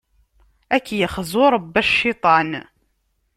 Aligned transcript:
Ad 0.75 0.81
k-yexzu 0.85 1.43
Rebbi 1.53 1.79
a 1.81 1.87
cciṭan! 1.87 2.51